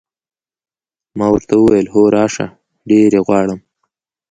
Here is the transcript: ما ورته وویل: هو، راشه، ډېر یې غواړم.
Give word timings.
ما 1.17 1.27
ورته 1.33 1.53
وویل: 1.57 1.87
هو، 1.93 2.01
راشه، 2.15 2.45
ډېر 2.89 3.09
یې 3.15 3.21
غواړم. 3.27 3.59